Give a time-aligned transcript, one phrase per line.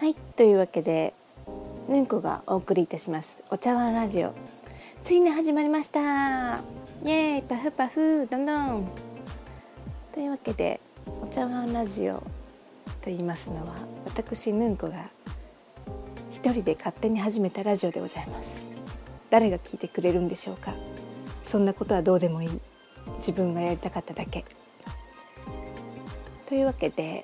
[0.00, 1.12] はいというわけで
[1.86, 3.42] ぬんこがお送りいたします。
[3.50, 4.32] お茶碗ラジオ。
[5.04, 6.00] ついに始まりました。
[6.00, 8.88] イエーイパフパフどんどん。
[10.14, 10.80] というわけで
[11.20, 12.22] お茶碗ラジオと
[13.08, 13.74] 言いますのは
[14.06, 15.10] 私ぬんこが
[16.32, 18.66] 一人で勝手に始めたラジオでございます。
[19.28, 20.72] 誰が聞いてくれるんでしょうか。
[21.44, 22.60] そんなことはどうでもいい。
[23.18, 24.46] 自分がやりたかっただけ。
[26.48, 27.22] というわけで、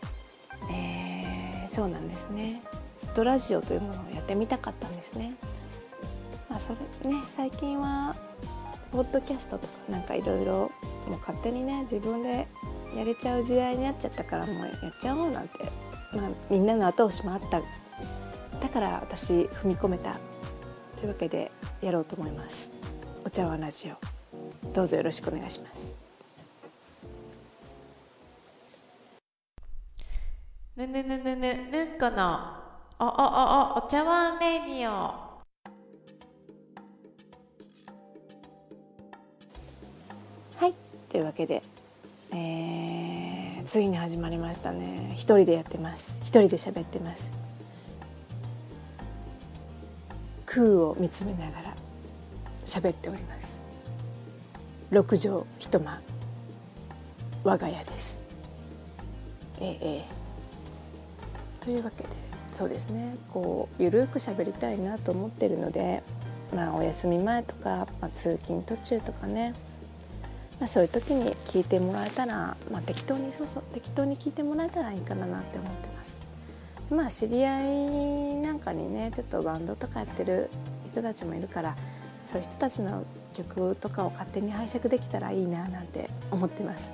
[0.70, 0.95] えー、
[1.77, 2.62] そうなんですね。
[2.98, 5.34] ずっとラジオというものをやってみたかったんですね。
[6.48, 6.73] まあ、そ
[7.05, 8.16] れね最近は
[8.91, 10.52] ポッドキャストとかなんかいろいろ
[11.06, 12.48] もう勝手にね自分で
[12.97, 15.59] やれちゃう時代になっちゃったからもうやっちゃおうなんて、
[16.14, 17.60] まあ、みんなの後押しもあった。
[18.58, 20.16] だから私踏み込めた。
[20.97, 21.52] というわけで
[21.83, 22.70] やろうと思います。
[23.27, 24.72] お茶碗ラジオ。
[24.72, 25.95] どうぞよろしくお願いします。
[30.76, 32.38] ぬぬぬぬぬぬんこの
[32.98, 33.12] おおお
[33.80, 34.92] おお茶碗レディオ。
[34.92, 35.42] は
[40.66, 40.74] い
[41.08, 41.62] というわけで、
[42.30, 45.14] えー、ついに始まりましたね。
[45.14, 46.20] 一人でやってます。
[46.20, 47.33] 一人で喋ってます。
[50.44, 51.74] 空を見つめながら
[52.66, 53.55] 喋っております。
[54.90, 56.02] 六畳一間。
[57.44, 58.20] 我が家です。
[59.58, 60.25] えー、えー、
[61.67, 62.09] というわけで
[62.53, 66.03] そうですねこうゆるく喋りたいなと思ってるので
[66.55, 69.53] まあお休み前とか、まあ、通勤途中とかね、
[70.61, 76.19] まあ、そういう時に聞いてもらえたら、まあ、適当にそうそう適当に聞いてもらえたらいいかななって思ってます。
[76.89, 80.48] まあ知り合いなんかにねちょっとバンドとかやってる
[80.92, 81.77] 人たちもいるから
[82.30, 86.92] そういう人たちの曲とかを勝手に拝借できたらいいななんて思ってます。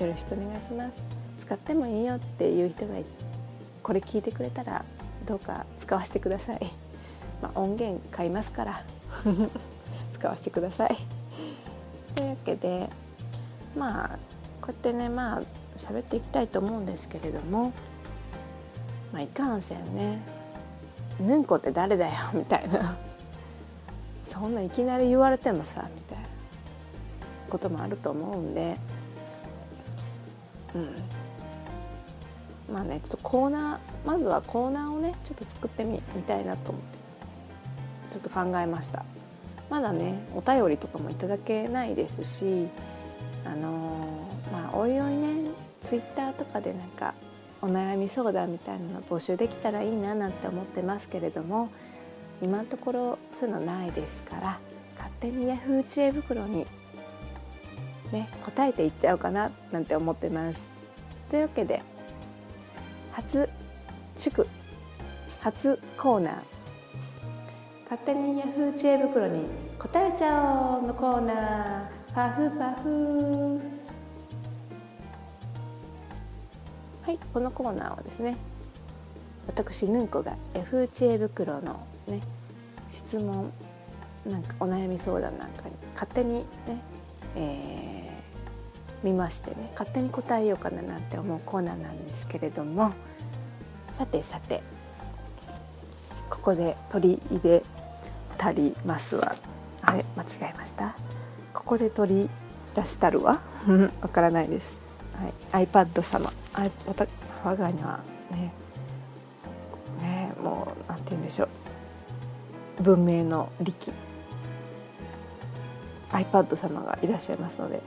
[0.00, 1.21] よろしくお願いします。
[1.42, 2.94] 使ってもいいよっていう人が
[3.82, 4.84] これ聞いてくれたら
[5.26, 6.60] どうか使わせてください。
[7.42, 8.84] まあ、音源買いますから。
[10.14, 10.96] 使わせてください。
[12.14, 12.88] というわけで
[13.76, 14.08] まあ
[14.60, 15.42] こうやってねまあ
[15.76, 17.72] 喋っていきたいと思うんですけれども、
[19.12, 20.20] まあ、いかんせんね
[21.18, 22.96] 「ぬんこって誰だよ」みたいな。
[24.26, 26.24] そんないきなり言われてもさみたいな
[27.50, 28.78] こともあると思うんで、
[30.74, 30.94] うん、
[32.72, 36.98] まあねちょっとコーナーまずはコーナーをねちょっと作ってみたいなと思って
[38.12, 39.04] ちょっと考えました
[39.70, 42.68] まだねお便りとかもいただけないですし
[43.44, 45.50] あのー、まあおいおいね
[45.82, 47.14] ツイッターとかでなんか
[47.60, 51.70] お悩み相談みたいなの募集できたらいいななんて思ってますけれども
[52.42, 54.58] 今のところそういうのないですから
[54.96, 56.66] 勝手に Yahoo 知恵袋に
[58.12, 60.62] ね答えていっちゃおうかななんて思ってます。
[61.30, 61.82] というわけで
[63.12, 63.48] 初
[64.16, 64.46] 祝。
[65.40, 66.34] 初コーナー。
[67.84, 69.46] 勝手にヤフー知恵袋に
[69.78, 72.14] 答えちゃおうのコーナー。
[72.14, 73.60] パフパフ。
[77.02, 78.36] はいこのコーナーはですね
[79.48, 82.20] 私ぬんこがヤフー知恵袋のね
[82.88, 83.52] 質問
[84.24, 86.44] なんかお悩み相談なんかに勝手にね、
[87.34, 87.91] えー、
[89.02, 92.92] 見ましてね勝手に答えようかななんて思うコーナーなんですけれども
[93.98, 94.62] さてさて
[96.30, 97.62] ここで取り入れ
[98.38, 99.34] たりますわ。
[99.82, 100.96] あれ間違えました。
[101.52, 102.30] ここで取り
[102.74, 103.40] 出したるわ。
[104.00, 104.80] わからないです、
[105.52, 106.30] はい、iPad 様。
[106.54, 106.64] あ
[107.44, 108.52] 我がにはね
[110.00, 111.44] ねもうなんて言うんでしょ
[112.80, 112.82] う。
[112.82, 113.92] 文明の利器。
[116.10, 117.80] iPad 様がいらっしゃいますので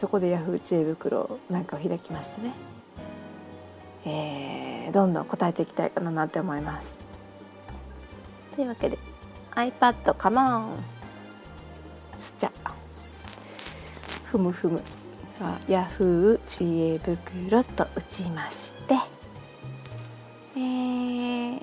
[0.00, 2.54] そこで Yahoo 知恵袋なんかを開きましたね。
[4.06, 6.94] えー、どんどん答えていきたいかなって思います。
[8.56, 8.98] というわけで
[9.50, 10.76] iPad カモン
[12.16, 12.50] スチャ。
[14.24, 14.80] ふむふむ。
[15.34, 18.94] さあ Yahoo 知恵袋と打ちまして。
[20.56, 21.62] えー、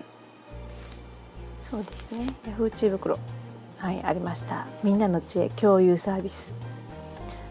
[1.71, 2.27] そうですね。
[2.55, 3.17] Yahoo 知恵袋。
[3.79, 4.67] はいありました。
[4.83, 6.53] みんなの知恵共有サービス、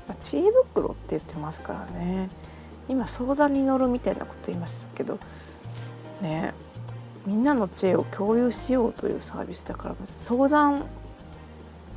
[0.09, 2.29] まあ、知恵袋って言ってますからね。
[2.89, 5.19] 今相談に乗るみたいなこと言いましたけど
[6.21, 6.55] ね
[7.27, 10.87] みんなの知恵を共有しようというサービスだから相談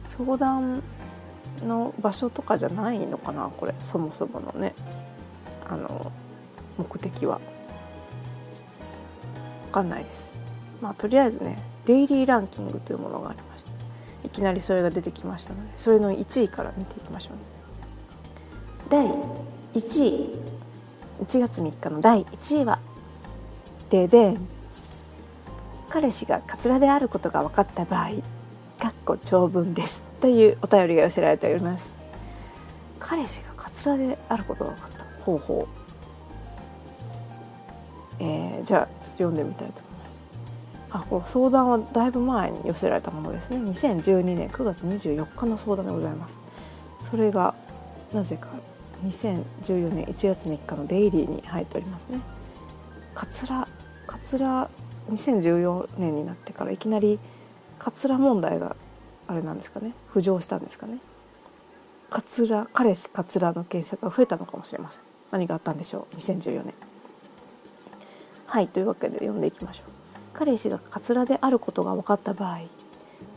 [0.06, 0.82] 相談
[1.64, 4.74] の場所とかじゃないのかなこれそもそものね。
[5.68, 6.12] あの
[6.78, 7.40] 目的は。
[9.68, 10.32] 分かんないです。
[10.82, 13.72] まあとりあえずねデイリーランキングというものがありました
[14.26, 17.59] いきなりそれが出てきましたのでそれの1位から見ていきましょう、ね、
[18.88, 19.08] 第
[19.74, 20.40] 1位。
[21.22, 22.80] 1月3日の第1位は
[23.90, 24.38] でで
[25.90, 28.10] 彼氏がカツラであることが分かった場合
[28.80, 30.04] かっこ長文です。
[30.22, 31.94] というお便りが寄せられております。
[33.00, 35.00] 彼氏がカツラであることが分かった。
[35.24, 35.68] 方法
[38.20, 40.26] えー、じゃあちょっと読んでみたいと思います。
[40.92, 43.58] あこの相談はだいぶ前に寄せられたものですね。
[43.58, 46.38] 2012年9月24日の相談でございます。
[47.02, 47.54] それが
[48.14, 48.48] なぜか
[49.04, 52.20] 2014年1月3日のデイリーに入っておりますね。
[53.16, 53.68] カツラ
[54.08, 54.70] カツラ
[55.12, 57.20] 2014年になってからいきなり
[57.78, 58.76] カツラ問題が
[59.28, 59.94] あれなんですかね。
[60.14, 61.00] 浮上したんですかね。
[62.10, 65.02] カツラ彼氏カツラの検索が増えたのかもしれません。
[65.32, 66.74] 何があったんでしょう？2014年
[68.48, 69.92] はいというわけで読んでいきましょう。
[70.34, 72.60] 彼氏がカツラであることが分かった場合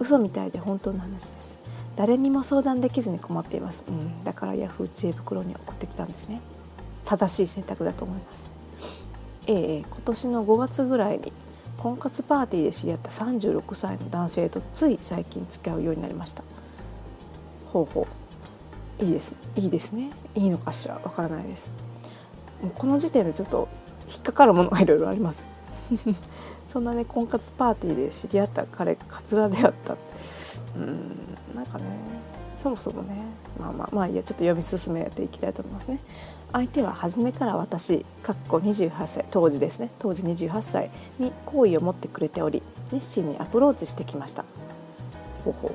[0.00, 1.61] 嘘みたいで本当の話です。
[1.96, 6.40] 誰にも相談できずに困っています、うん、だからヤフー知恵袋に送ってきたんですね。
[7.04, 8.50] 正しい選択だと思います。
[9.46, 11.32] ええ今年の5月ぐらいに
[11.76, 16.44] 婚活パーティーで知り合った36歳の男性とつい最近付き合うようになりました。
[17.72, 18.06] ほうほ
[19.00, 19.04] う。
[19.04, 20.10] いいですいいですね。
[20.36, 20.94] いいのかしら。
[20.94, 21.72] わからないです。
[22.62, 23.68] もうこの時点でちょっと
[24.08, 25.46] 引っかかるものがいろいろあります。
[26.68, 29.96] そんなね婚活パーティーで知り合った彼カツラであった。
[30.76, 31.31] うん。
[31.54, 31.84] なんかね
[32.58, 33.14] そもそもね
[33.58, 35.98] まあまあまあいやちょっと読み進めていきたいと思いますね。
[36.52, 39.90] 相手は初めから私かっこ28歳当時ですね。
[39.98, 42.62] 当時28歳に好意を持ってくれており
[42.92, 44.44] 熱心にアプローチしてきました。
[45.44, 45.72] ほうほう。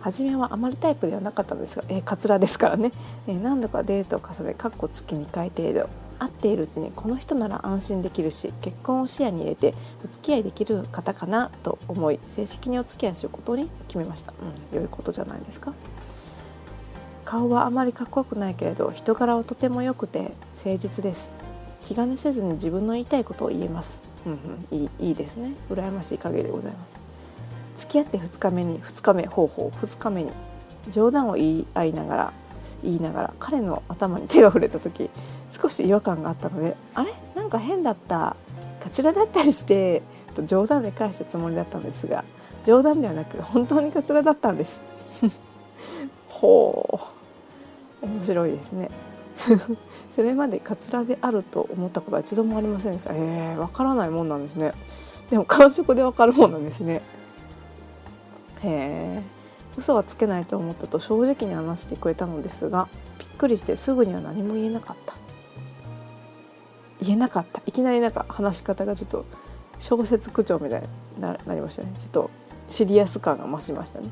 [0.00, 2.90] 初めはあまりタイプではなかったんですが、えー、カツラですからね、
[3.28, 5.88] えー、何度かデートを重ねかっこ月2回程度。
[6.22, 9.74] 会っているうちにこの人なら安心できるし結婚を視野に入れて
[10.04, 14.32] お付き合いできる方かなと思い正式にお付き合いすることに決めました、
[14.72, 15.72] うん、良いことじゃないですか。
[17.24, 21.30] 顔はあまりかっこよくないけれど人柄はとても良くて誠実です。
[21.80, 25.54] 気兼ねせずに自分の言いたいことを言えます、うんうん、いいいいですね。
[25.70, 26.98] 羨ましい限りでございます。
[27.78, 30.30] 付き合って2日目に2日目方法2日目に
[30.90, 32.32] 冗談を言い合いながら
[32.82, 35.10] 言いながら彼の頭に手が触れた時
[35.52, 37.12] 少し違和感があったのであれ？
[37.36, 38.36] なんか変だった？
[38.80, 40.02] カツラだったりして
[40.34, 42.24] と冗談で返したつもりだったんですが
[42.64, 44.80] 冗談ではなく本当にカツラだったんです。
[46.28, 46.98] ほ
[48.02, 48.06] う。
[48.06, 48.88] 面白いですね。
[50.16, 53.12] それまでカツラであると思ったことは一度もありませんでした。
[53.14, 54.72] えー、わからないもんなんですね。
[55.30, 57.02] でも感触でわかるもんなんですね。
[58.62, 59.22] へえ
[59.76, 62.88] 嘘はつけないと思ったと正直に話してくれたのですが
[63.18, 65.14] びっくりしてすぐには何も言えなかった。
[67.02, 67.60] 言えなかった。
[67.66, 69.24] いきなりなんか話し方がちょっと
[69.78, 70.88] 小説口調みたいに
[71.20, 71.92] なりましたね。
[71.98, 72.30] ちょっと
[72.68, 74.08] シリアス感が増しましたね、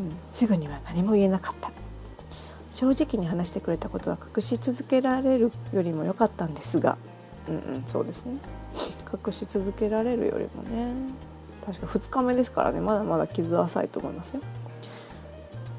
[0.00, 1.70] うん、すぐには何も言えなかった。
[2.70, 6.98] 正直に話してくれたことは隠し続けられるよりも良かったんですが。
[7.48, 7.82] うんうん。
[7.82, 8.38] そうですね。
[9.26, 10.92] 隠し続けられるよりもね。
[11.64, 12.80] 確か2日目ですからね。
[12.80, 14.40] まだまだ傷は浅いと思いますよ。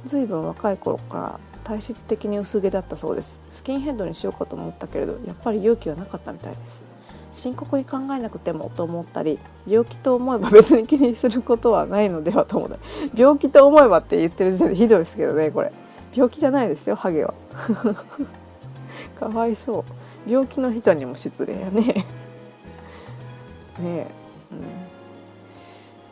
[0.05, 3.39] 随分若い頃から体質的に薄毛だったそうです。
[3.49, 6.83] スキンヘッドにしようかと思ったけれどやっぱり勇気はなかったみたいです。
[7.33, 12.77] 深刻に考えなくてもと思ったり病気と思えば 別に気にすることはないのではと思った
[13.13, 15.71] 病気と思えばって言ってる時点でひどいですけどねこれ。
[16.15, 17.33] 病気じゃないですよハゲは。
[19.19, 20.31] かわいそう。
[20.31, 21.81] 病気の人にも失礼やね。
[23.79, 24.07] ねえ、
[24.51, 24.84] うん。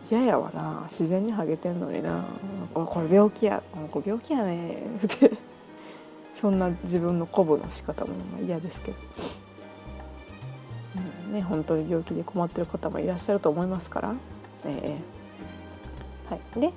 [0.09, 0.85] 嫌やわな。
[0.89, 2.25] 自然にハゲてんのにな。
[2.73, 3.61] これ病気や。
[3.91, 4.77] これ病気やね。
[5.03, 5.31] って。
[6.43, 8.11] そんな自分の鼓舞の仕方も
[8.45, 8.97] 嫌ですけど、
[11.29, 14.13] うんね、本当に病気で困ってる方もいらっしゃると思いますから、
[14.65, 16.73] えーはい、で、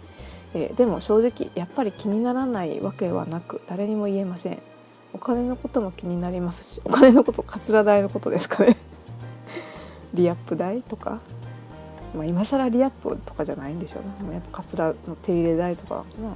[0.55, 4.59] えー、でも正直やっぱり気にならないわけはなく誰にも言えません。
[5.13, 8.77] お金のことも気になりますしお金のことカツラ代のことですかね。
[10.15, 11.19] リアップ代とか。
[12.17, 14.27] まあ、今更リアップとかじゃないんでしょうね。
[14.27, 16.35] もやっぱカツラの手入れ代とか、まあ、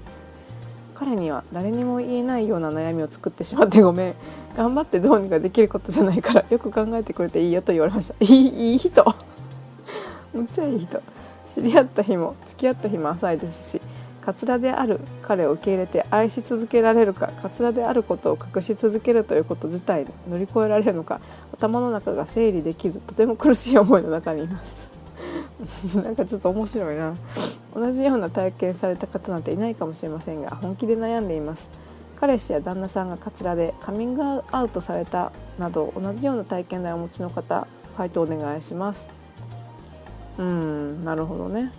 [0.95, 4.15] 彼には誰にも言えないような悩みを作ってしまってごめん。
[4.57, 8.15] 頑張ってどうにかできることじゃないからよく考えてくれていいよと言われました。
[8.21, 9.05] いいいい人。
[10.35, 11.01] むっちゃいい人。
[11.53, 13.83] 知り合った日も付き合った日も浅いですし
[14.21, 21.21] カツラである彼を受け入れて愛し続けられるかカツラであることを隠し続けるということ自体乗り越えられるのか
[21.53, 25.00] 頭の中が整理できずとても苦しい思いの中にいます。
[26.03, 27.15] なんかちょっと面白いな。
[27.75, 31.69] 同じような体験された方なんていないかもしれませんが本気で悩んでいます。
[32.17, 39.07] 彼氏や旦那さんがカツラでカミングアウトされたなど同じような体験談をお持ちの方回答お願いします。
[40.39, 41.73] うんなるほどね。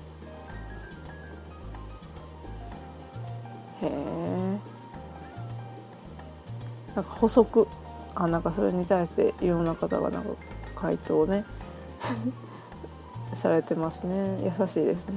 [3.81, 4.59] へえ。
[6.95, 7.67] なんか補足。
[8.13, 10.29] あなんかそれに対していろんな方がなんか
[10.75, 11.45] 回答をね。
[13.35, 15.13] されてますね優しいですね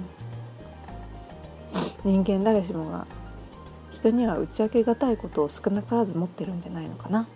[2.04, 3.06] 人間誰しもが
[3.90, 7.26] 人には打ち明けがたいことを少なからず持ってるんじゃないのかな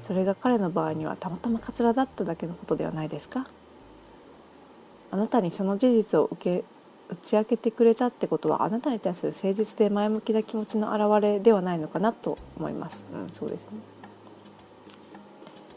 [0.00, 3.46] それが彼の場合にはたまたまカツラだっただけのことではないですか
[5.10, 6.64] あなたにその事実を受け
[7.08, 13.06] 打ち明けてくれたってことはあなたに対する誠実で前向きな気持ちの表れではないのかなと思います。
[13.12, 13.93] うん、そうですね。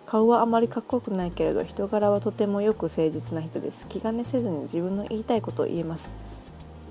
[0.07, 3.85] 顔はあまりかっこよくないけれど人柄はとてもよく誠実な人です。
[3.87, 6.13] 気兼ねせずに自分の言いたいことを言えます。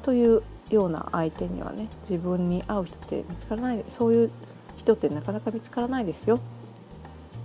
[0.03, 3.85] というような相手にはね自分に合う人って見つからない。
[3.89, 4.31] そういう
[4.77, 6.39] 人ってなかなか見つからないですよ。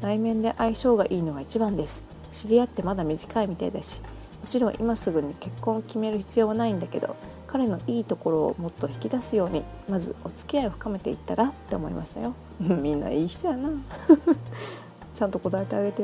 [0.01, 2.03] 内面で相性がいいのが一番です。
[2.31, 4.01] 知り合ってまだ短いみたいだし
[4.41, 7.15] もちろん今すぐに結婚を決める必要はないんだけど
[7.47, 12.33] 彼のいいところをもっと引き出すようにまずお付き合いを深めていったらって思いましたよ。
[12.59, 13.69] みんないい人やな。
[15.21, 16.03] ちゃんと答えてあげて。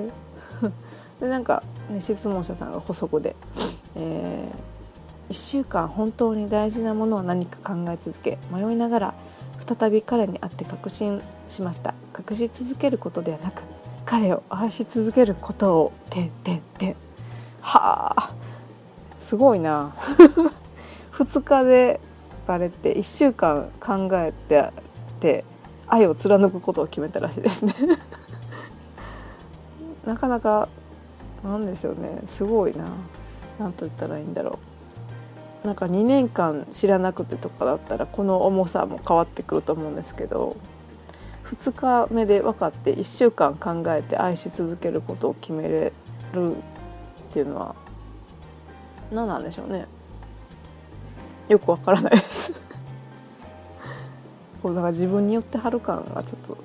[1.20, 3.36] でなんか、ね、質問者さんが補足で、
[3.96, 9.14] えー、1週間本当に大事なものは何か考え続け迷いながら
[9.68, 11.20] 再び彼に会って確信
[11.50, 11.96] しました。
[12.30, 13.64] 隠し続けることではなく
[14.06, 16.90] 彼を愛し続けることをてんてんて。
[16.90, 16.96] ん
[17.62, 18.34] はあ。
[19.20, 19.96] すごいな。
[21.14, 22.00] 2日で
[22.46, 24.72] バレて1週間考えて
[25.20, 25.44] て
[25.88, 27.74] 愛を貫くことを決めたらしいですね。
[30.08, 30.70] なかなか
[31.44, 32.22] なんでしょうね。
[32.26, 32.86] すごいな。
[33.60, 34.58] 何と言ったらいいんだろ
[35.64, 35.68] う。
[35.68, 40.56] なんか2年間知らなくてとかだったらこの重さも変わってくると思うんですけど
[41.46, 41.74] 2
[42.08, 45.92] 日目で分かって1週間考えて愛し続けることを決めれ
[46.34, 46.60] るっ
[47.34, 47.76] ていうのは
[49.12, 49.88] 何なんでしょうね。
[51.50, 52.54] よくわからないです。
[54.62, 56.58] こうなんか自分によってはる感がちょっと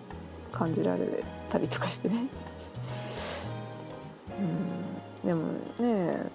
[0.52, 2.26] 感じられたりとかしてね。
[5.24, 5.42] でも
[5.78, 6.30] ね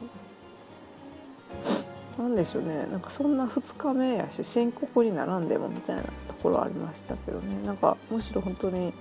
[2.17, 6.09] なんでしょうねなんかそんな2日目やし深刻にならんでもみたいなと
[6.41, 7.65] ころありましたけどね。
[7.65, 8.93] なんかむしろ本当に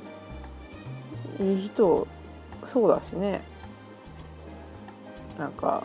[1.40, 2.06] いい人
[2.64, 3.42] そうだしね。
[5.38, 5.82] なんか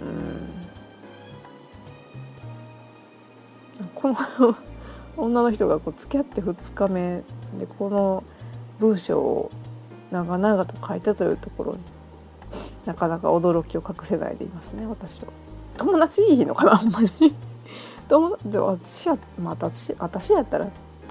[0.00, 0.48] うん。
[3.94, 4.16] この
[5.16, 7.22] 女の人がこう付き合って2日目
[7.58, 8.22] でこの
[8.78, 9.50] 文章を
[10.10, 11.80] 長々と書いたというところに
[12.86, 15.28] なかなか驚きを隠せないでいますね私は。
[15.76, 17.08] 友達いいのかなあんまり。
[18.08, 20.70] 友で私は、まあ、私私やったらと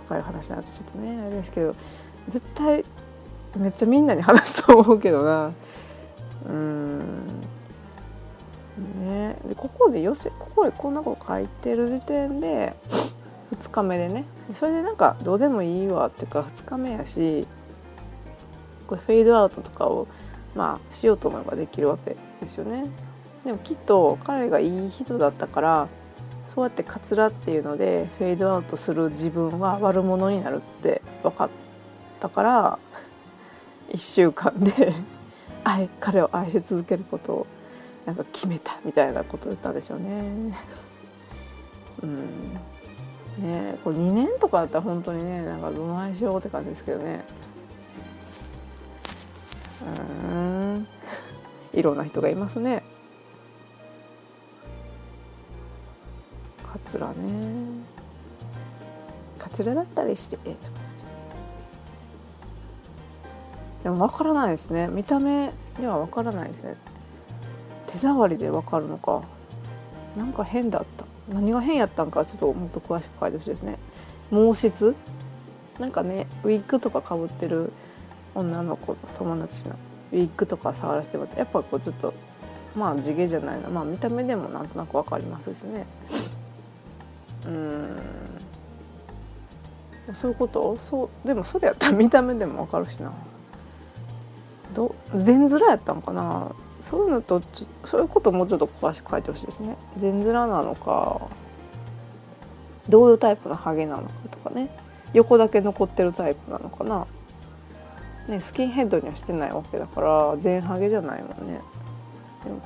[0.10, 1.75] かいう話になるとちょっとねあれですけど
[2.27, 2.84] 絶対
[3.56, 5.51] めっちゃみんなに話すと思うけどな。
[6.50, 7.27] うん。
[9.00, 9.36] ね。
[9.48, 12.75] でここでよせここでこんなこと書いてる時点で
[13.56, 14.25] 2日目でね。
[14.54, 17.48] それでなんかどうでもいいわっていうか2日目やし
[18.88, 20.08] これフェードアウトとかを
[20.56, 22.89] まあしようと思えばできるわけですよね。
[23.46, 25.88] でもきっと彼がいい人だったから
[26.46, 31.50] そうやってカツラっていうのでフェードアウトする自分は悪者になるって分かっ
[32.20, 32.79] たから
[33.94, 34.94] 1週間で
[35.63, 37.48] 愛彼を愛し続けることを
[38.06, 40.53] なんか決めたみたいなことを言ったんでしょうね。
[42.03, 42.53] うん
[43.39, 47.24] ねこれ2年とかだったら本当にねなんかどないしようって感じですけどね。
[49.82, 50.88] うん。
[51.74, 52.84] いろんな人がいますね。
[56.66, 57.14] カツラね。
[59.38, 60.38] カツラだったりして
[63.84, 64.88] でも分からないですね。
[64.88, 66.76] 見た目では分からないですね。
[67.88, 69.24] 手触りで分かるのか。
[70.18, 71.06] なんか変だった。
[71.34, 73.78] 何が変やったんかちょっともっと詳しく書いてほしいですね。
[74.32, 74.96] 毛質？
[75.80, 77.72] なんかねウィッグとかかぶってる
[78.38, 79.75] 女の子の友達の
[80.12, 82.13] ウィッグとか触らせてもらってやっぱこうちょっと
[82.75, 83.70] まあ地毛じゃないな。
[83.70, 85.86] まあ見た目でもなんとなく分かりますしね。
[87.46, 87.98] うん。
[90.13, 90.77] そういうこと？
[90.77, 93.12] そうでもそれやったら見た目でも分かるしな。
[94.75, 96.51] ど全面やったのかな？
[96.79, 97.41] そういうのと
[97.86, 99.75] そういうこともうちょっと詳しく書いてほしいですね。
[99.98, 101.22] 全面なのか
[102.88, 104.70] どういうタイプのハゲなのかとかね。
[105.13, 107.08] 横だけ残ってるタイプなのかな。
[108.28, 111.62] ねスキンヘッドにはしてないわけだから全ハゲじゃないもんね。
[112.44, 112.62] でも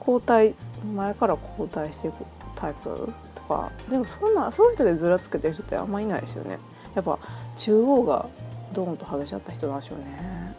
[0.00, 0.54] 交代
[0.94, 2.24] 前から交代していく
[2.56, 3.70] タイプとか。
[3.88, 6.58] でもそんなそういう人でずらつけてる人ってあんまいないですよね。
[6.94, 7.18] やっぱ
[7.56, 8.28] 中央が
[8.72, 10.56] ドーンとハゲちゃった人なんでしょうね。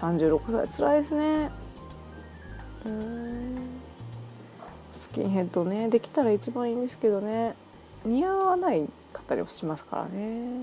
[0.00, 0.68] 36歳。
[0.68, 1.50] 辛いですね。
[2.86, 3.56] うん
[4.92, 7.54] スキンヘッドねできたら一番いいんですけどね。
[8.04, 10.62] 似合わない方りをしますからね。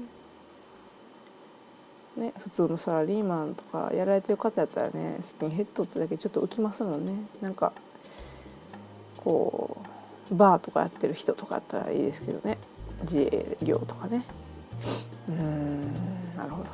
[2.17, 7.13] ね普通のサラリーマンとかやられてる方やったらねスキンヘッドってだけちょっと浮きますもんね。
[7.41, 7.73] なんか
[9.17, 9.77] こ
[10.31, 12.57] うバーとかやってる人とかやったらいいですけどね。
[13.03, 14.23] 自営業とかね。
[15.29, 15.81] うーん
[16.37, 16.69] なるほど。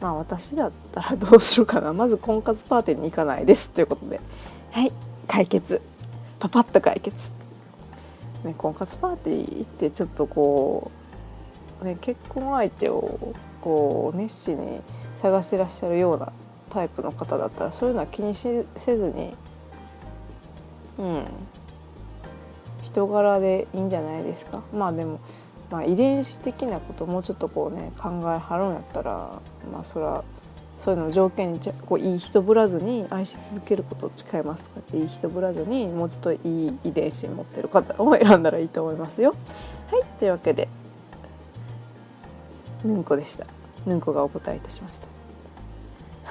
[0.00, 1.92] まあ私だったらどうするかな。
[1.92, 4.20] まず婚活パーティーに行かないですということで。
[4.70, 4.92] はい
[5.28, 5.80] 解決。
[6.38, 7.30] パパッと解決、
[8.42, 10.90] ね、婚活パーティー行ってちょっとこ
[11.80, 13.32] う、ね、結婚相手を
[13.62, 14.80] こう熱心に
[15.22, 16.32] 探してらっしゃるような
[16.68, 19.34] タイプの方だったらそういうのは気にしせずに
[20.98, 21.24] うん
[22.82, 24.62] 人柄でいいんじゃないですか？
[24.74, 25.20] まあでも、
[25.70, 29.40] まあ、遺伝子的なこともうちょっとこうね考えはるんやったら
[29.72, 30.24] まあそれは
[30.78, 39.34] そういうの条件にこういい人ぶらずに愛し続けることを誓いますとかっていい人ぶらずにもうちょっといい遺伝子持ってる方を選んだらいいと思いますよ。
[39.90, 40.68] はいというわけで
[42.84, 43.46] ぬんこでした。
[43.86, 45.06] ぬんこがお答えいたしました。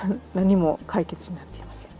[0.33, 1.91] 何も解決になっていません。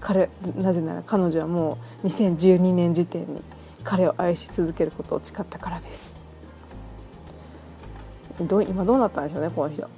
[0.00, 3.42] 彼なぜなら彼女はもう2012年時点に
[3.84, 6.14] 彼を愛し続けることを誓ったからです。
[8.40, 9.88] ど今どうなったんでしょうねこの人。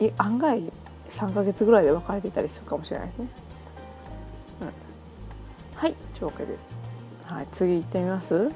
[0.00, 0.72] い案外
[1.10, 3.26] 3ヶ月ぐらいで別れていたりするかもしれないですね。
[4.62, 6.56] うん、はいというわけで、
[7.26, 8.50] はい、次行ってみます？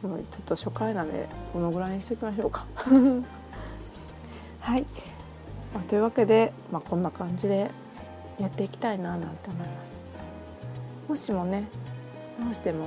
[0.00, 2.64] ちょっと初回なんでこのぐらいにしておきましょうか。
[4.60, 4.82] はい、
[5.74, 7.70] まあ、というわけで、まあ、こんな感じで
[8.38, 9.92] やっていきたいななんて思います。
[11.08, 11.64] もしもね
[12.42, 12.86] どうしても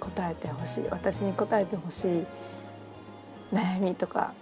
[0.00, 2.26] 答えてほしい私に答えてほしい
[3.52, 4.32] 悩みとか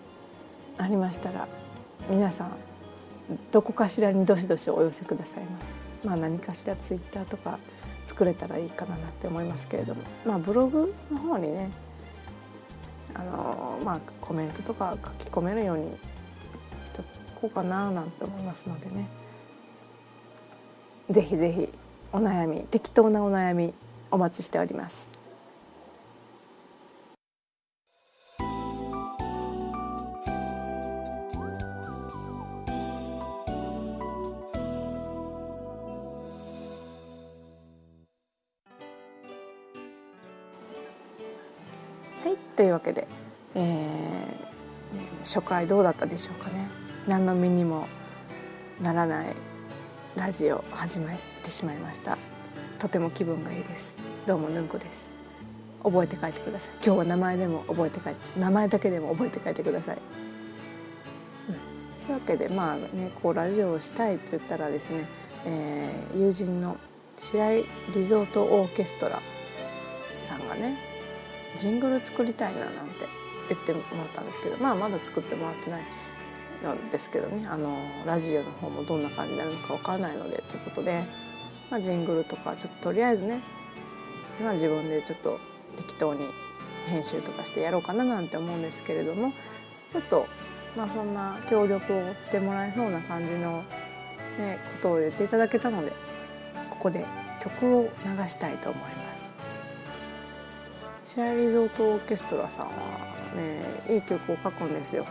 [0.79, 1.49] ありましたら
[2.09, 2.53] 皆さん
[3.51, 5.89] どこかしらにどしどしお寄せくださいませ。
[6.05, 7.59] まあ何かしらツイッターとか
[8.07, 11.71] 作れたらいいかなって思いますけれども、まあブログの方にね、
[13.19, 15.97] あのまあコメントとか書き込めるように
[16.85, 17.03] しと
[17.41, 19.09] こうかななんて思いますのでね。
[21.11, 21.69] ぜひぜひ
[22.13, 23.75] お悩み適当なお悩み
[24.11, 25.08] お待ちしております。
[42.25, 43.07] はい、というわけで、
[43.55, 44.49] えー
[45.25, 46.67] 初回どうだったでしょうかね。
[47.07, 47.87] 何の身にも
[48.81, 49.35] ならない
[50.17, 52.17] ラジオ始めてしまいました。
[52.79, 53.99] とても気分がいいです。
[54.27, 55.11] どうもぬんこです。
[55.83, 56.75] 覚えて帰ってください。
[56.83, 59.99] 今日は名前でも覚えて帰って名前だけでも覚えて帰ってください、
[61.49, 61.55] うん、
[62.07, 65.05] というわけでまあねこうラジオをしたいと言ったらですね、
[65.45, 66.79] えー友人の
[67.19, 69.21] 白井リゾートオーケストラ
[70.23, 70.88] さんがね
[71.57, 73.07] ジングル作りたいななんて
[73.49, 81.05] 言ってもらったんですけどまあまだ作ってもらってないんですけどねあのラジオの方もどんな感じになるのかわからないのでということで、
[81.71, 83.41] まあ、ジングルとかちょっととりあえずね、
[84.43, 85.39] まあ、自分でちょっと
[85.77, 86.21] 適当に
[86.89, 89.33] 編集とかしてやろうかななんて思うんですけれども
[89.91, 90.27] ちょっと、
[90.77, 93.63] まあ、そんな協力をしてもらえそうな感じの、
[94.39, 95.93] ね、ことを言っていただけたので
[96.71, 97.05] ここで
[97.43, 99.08] 曲を流したいと思います。
[101.19, 102.73] 白井リゾートオーケストラさんは
[103.35, 105.05] ねいい曲を書くんですよ。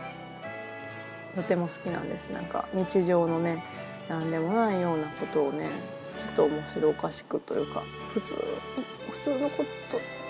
[1.34, 2.30] とても好きなんです。
[2.30, 3.62] なんか日常のね
[4.08, 5.68] 何でもないようなことをね
[6.18, 7.82] ちょっと面白おかしくというか
[8.14, 8.34] 普通
[9.12, 9.64] 普通のこ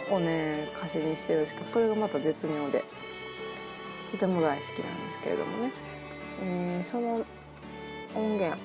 [0.08, 2.82] とをね歌詞にしてるんですけどそれがまた絶妙で
[4.10, 5.72] とても大好きなんですけれどもね、
[6.42, 7.24] えーその
[8.16, 8.58] 音源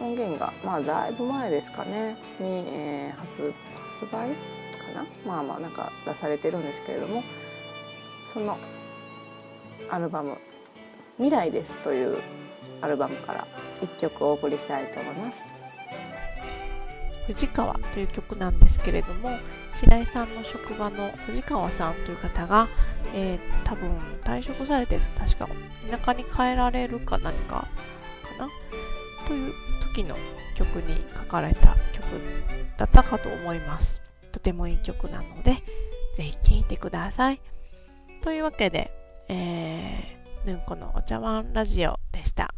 [0.00, 2.16] 音源がまあだいぶ前ですかね。
[2.38, 3.52] に、えー発
[3.98, 4.30] 発売
[4.96, 7.22] なまあまあなんか出されてるんですけれども
[8.32, 8.58] その
[9.90, 10.36] アルバム
[11.18, 12.18] 「未来です」という
[12.80, 13.46] アルバムから
[13.82, 15.44] 一曲お送りしたいと思います。
[17.26, 19.36] 藤川という曲なんですけれども
[19.74, 22.68] 白井さんの職場の藤川さんという方が、
[23.14, 23.90] えー多分
[24.22, 25.48] 退職されて確か
[25.90, 27.66] 田舎に帰られるか何か
[28.38, 28.48] かな？
[29.26, 29.52] という
[29.92, 30.14] 時の
[30.54, 32.04] 曲に書かれた曲
[32.76, 34.05] だったかと思います
[34.36, 35.54] とてもいい曲なので
[36.14, 37.40] ぜひ聴いてください。
[38.20, 38.92] というわけで、
[39.28, 42.54] えー、ぬんこのお茶碗ラジオでした。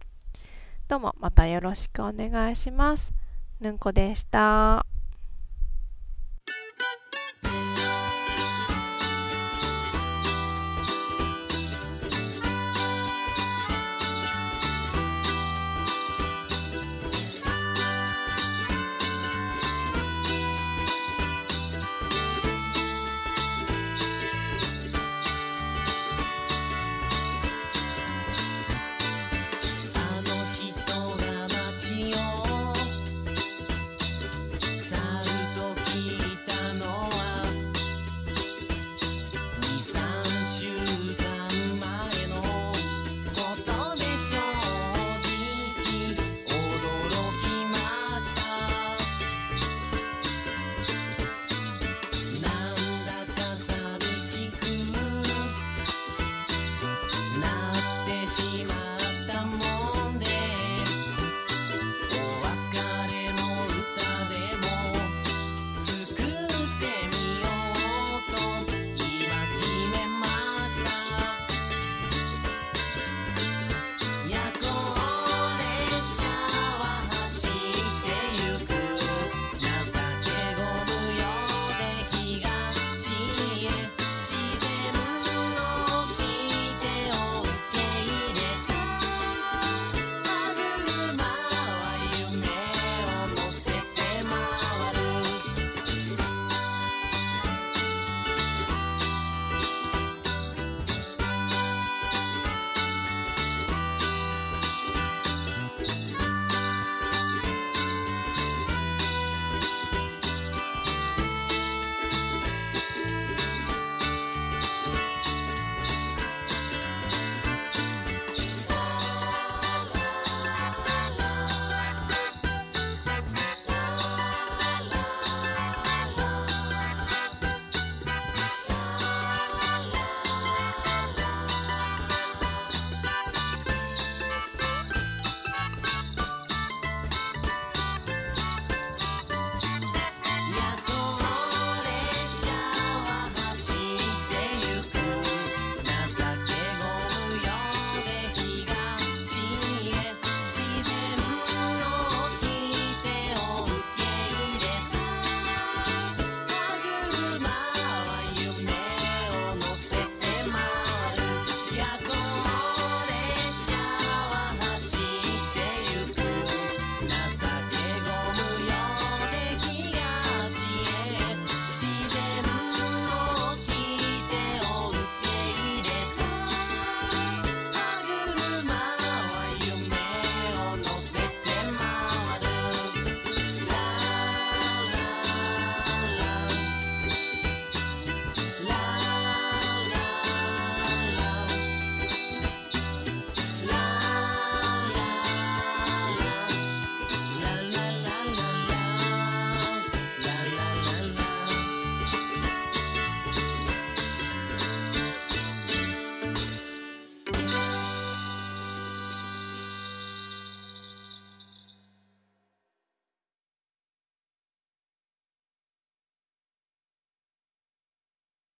[0.88, 3.12] どうもまたよろしくお願いします。
[3.60, 4.97] ぬんこでした。